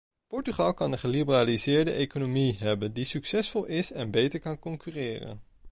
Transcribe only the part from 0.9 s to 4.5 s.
een geliberaliseerde economie hebben die succesvol is en beter